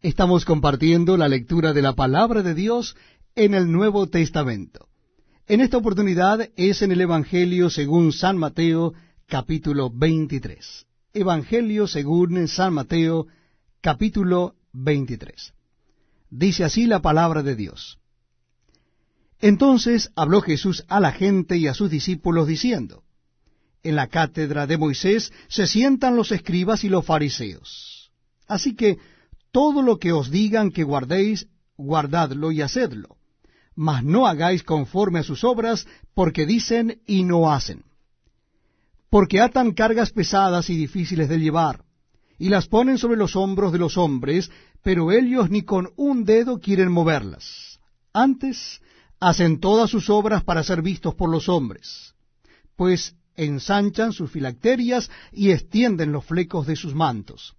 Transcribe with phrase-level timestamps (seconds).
[0.00, 2.94] Estamos compartiendo la lectura de la palabra de Dios
[3.34, 4.86] en el Nuevo Testamento.
[5.48, 8.94] En esta oportunidad es en el Evangelio según San Mateo
[9.26, 10.86] capítulo 23.
[11.14, 13.26] Evangelio según San Mateo
[13.80, 15.52] capítulo 23.
[16.30, 17.98] Dice así la palabra de Dios.
[19.40, 23.02] Entonces habló Jesús a la gente y a sus discípulos diciendo,
[23.82, 28.12] En la cátedra de Moisés se sientan los escribas y los fariseos.
[28.46, 28.98] Así que
[29.50, 33.16] todo lo que os digan que guardéis, guardadlo y hacedlo.
[33.74, 37.84] Mas no hagáis conforme a sus obras, porque dicen y no hacen.
[39.08, 41.84] Porque atan cargas pesadas y difíciles de llevar,
[42.38, 44.50] y las ponen sobre los hombros de los hombres,
[44.82, 47.80] pero ellos ni con un dedo quieren moverlas.
[48.12, 48.80] Antes
[49.20, 52.14] hacen todas sus obras para ser vistos por los hombres,
[52.76, 57.57] pues ensanchan sus filacterias y extienden los flecos de sus mantos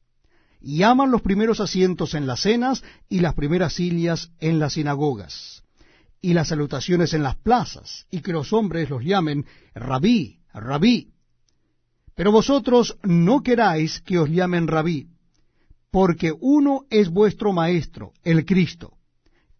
[0.61, 5.63] y aman los primeros asientos en las cenas y las primeras sillas en las sinagogas,
[6.21, 11.13] y las salutaciones en las plazas, y que los hombres los llamen rabí, rabí.
[12.15, 15.07] Pero vosotros no queráis que os llamen rabí,
[15.91, 18.97] porque uno es vuestro maestro, el Cristo,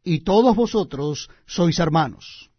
[0.04, 2.52] y todos vosotros sois hermanos.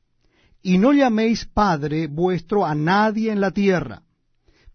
[0.63, 4.03] Y no llaméis Padre vuestro a nadie en la tierra,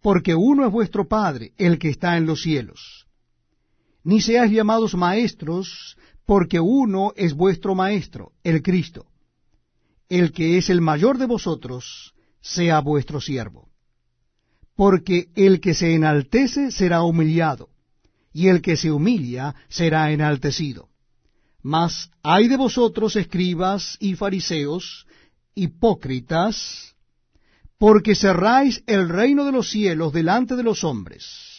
[0.01, 3.04] porque uno es vuestro Padre, el que está en los cielos
[4.05, 9.07] ni seáis llamados maestros, porque uno es vuestro maestro, el Cristo.
[10.07, 13.67] El que es el mayor de vosotros, sea vuestro siervo.
[14.75, 17.69] Porque el que se enaltece será humillado,
[18.31, 20.89] y el que se humilla será enaltecido.
[21.63, 25.07] Mas hay de vosotros, escribas y fariseos,
[25.55, 26.95] hipócritas,
[27.79, 31.54] porque cerráis el reino de los cielos delante de los hombres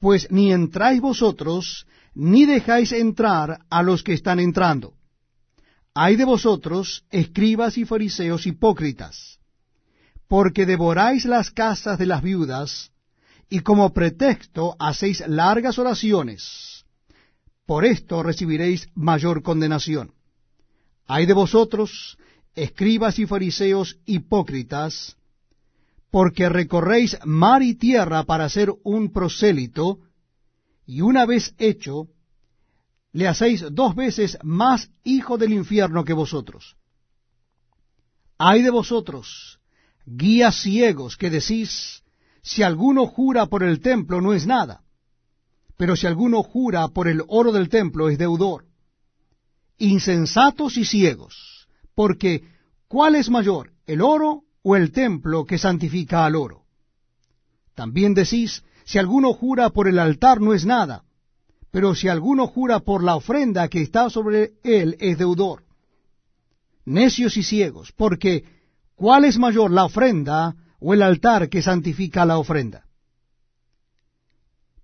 [0.00, 4.94] pues ni entráis vosotros, ni dejáis entrar a los que están entrando.
[5.94, 9.38] Hay de vosotros, escribas y fariseos hipócritas,
[10.28, 12.92] porque devoráis las casas de las viudas,
[13.50, 16.84] y como pretexto hacéis largas oraciones.
[17.66, 20.14] Por esto recibiréis mayor condenación.
[21.06, 22.18] Hay de vosotros,
[22.54, 25.17] escribas y fariseos hipócritas,
[26.10, 30.00] porque recorréis mar y tierra para ser un prosélito,
[30.86, 32.08] y una vez hecho,
[33.12, 36.76] le hacéis dos veces más hijo del infierno que vosotros.
[38.38, 39.58] Hay de vosotros,
[40.06, 42.02] guías ciegos, que decís,
[42.42, 44.82] si alguno jura por el templo no es nada,
[45.76, 48.66] pero si alguno jura por el oro del templo es deudor.
[49.76, 52.44] Insensatos y ciegos, porque
[52.88, 56.64] ¿cuál es mayor, el oro o el templo que santifica al oro.
[57.74, 61.04] También decís, si alguno jura por el altar no es nada,
[61.70, 65.64] pero si alguno jura por la ofrenda que está sobre él es deudor.
[66.84, 68.44] Necios y ciegos, porque
[68.94, 72.86] ¿cuál es mayor, la ofrenda o el altar que santifica la ofrenda?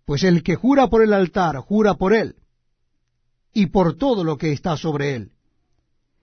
[0.05, 2.37] Pues el que jura por el altar, jura por él,
[3.55, 5.33] y por todo lo que está sobre él.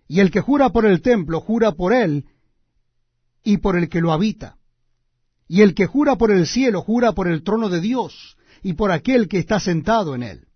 [0.08, 2.26] Y el que jura por el templo, jura por él,
[3.44, 4.58] y por el que lo habita.
[5.48, 8.92] Y el que jura por el cielo, jura por el trono de Dios y por
[8.92, 10.48] aquel que está sentado en él.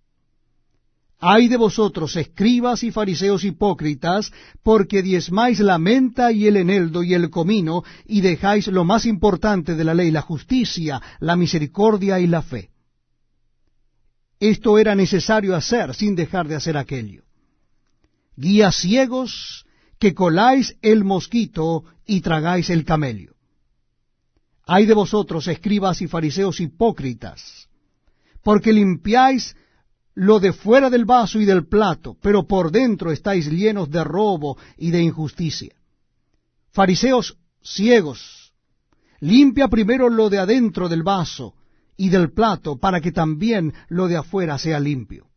[1.20, 4.32] Ay de vosotros, escribas y fariseos hipócritas,
[4.64, 9.76] porque diezmáis la menta y el eneldo y el comino, y dejáis lo más importante
[9.76, 12.70] de la ley, la justicia, la misericordia y la fe.
[14.40, 17.24] Esto era necesario hacer sin dejar de hacer aquello.
[18.36, 19.65] Guías ciegos
[20.00, 23.36] que coláis el mosquito y tragáis el camello.
[24.66, 27.70] Hay de vosotros, escribas y fariseos hipócritas,
[28.44, 29.56] porque limpiáis
[30.16, 34.58] lo de fuera del vaso y del plato, pero por dentro estáis llenos de robo
[34.78, 35.76] y de injusticia.
[36.72, 38.54] Fariseos ciegos,
[39.20, 41.54] limpia primero lo de adentro del vaso
[41.98, 45.28] y del plato, para que también lo de afuera sea limpio.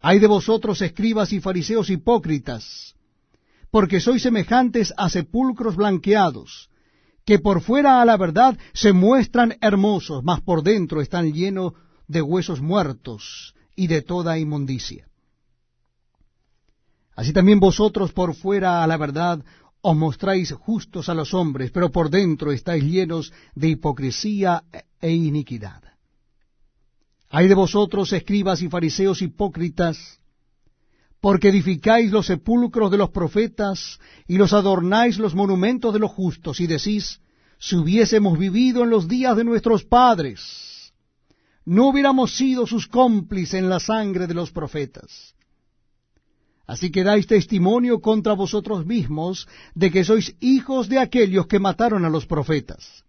[0.00, 2.95] Hay de vosotros, escribas y fariseos hipócritas,
[3.76, 6.70] porque sois semejantes a sepulcros blanqueados,
[7.26, 11.74] que por fuera a la verdad se muestran hermosos, mas por dentro están llenos
[12.08, 15.06] de huesos muertos y de toda inmundicia.
[17.16, 19.44] Así también vosotros por fuera a la verdad
[19.82, 24.64] os mostráis justos a los hombres, pero por dentro estáis llenos de hipocresía
[25.02, 25.82] e iniquidad.
[27.28, 30.18] Hay de vosotros, escribas y fariseos hipócritas,
[31.26, 36.60] porque edificáis los sepulcros de los profetas y los adornáis los monumentos de los justos,
[36.60, 37.20] y decís,
[37.58, 40.92] si hubiésemos vivido en los días de nuestros padres,
[41.64, 45.34] no hubiéramos sido sus cómplices en la sangre de los profetas.
[46.64, 52.04] Así que dais testimonio contra vosotros mismos de que sois hijos de aquellos que mataron
[52.04, 53.02] a los profetas.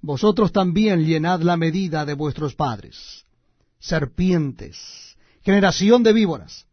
[0.00, 3.26] Vosotros también llenad la medida de vuestros padres.
[3.78, 6.64] Serpientes, generación de víboras,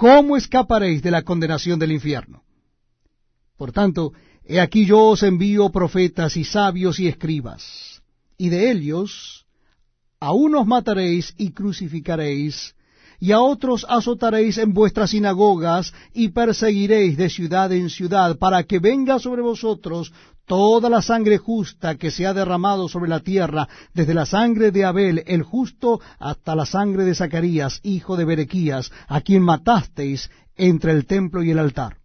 [0.00, 2.42] ¿cómo escaparéis de la condenación del infierno?
[3.58, 4.14] Por tanto,
[4.46, 8.00] he aquí yo os envío profetas y sabios y escribas,
[8.38, 9.44] y de ellos
[10.18, 12.74] a unos mataréis y crucificaréis,
[13.18, 18.78] y a otros azotaréis en vuestras sinagogas y perseguiréis de ciudad en ciudad, para que
[18.78, 20.14] venga sobre vosotros
[20.50, 24.84] toda la sangre justa que se ha derramado sobre la tierra, desde la sangre de
[24.84, 30.90] Abel el justo hasta la sangre de Zacarías, hijo de Berequías, a quien matasteis entre
[30.90, 31.98] el templo y el altar.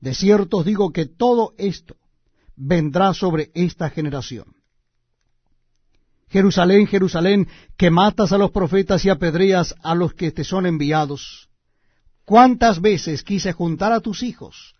[0.00, 1.96] De cierto os digo que todo esto
[2.54, 4.54] vendrá sobre esta generación.
[6.28, 11.48] Jerusalén, Jerusalén, que matas a los profetas y apedreas a los que te son enviados.
[12.24, 14.76] ¿Cuántas veces quise juntar a tus hijos,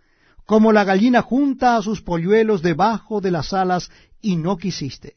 [0.51, 3.89] como la gallina junta a sus polluelos debajo de las alas,
[4.21, 5.15] y no quisiste?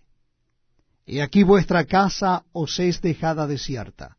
[1.07, 4.11] Y aquí vuestra casa os es dejada desierta.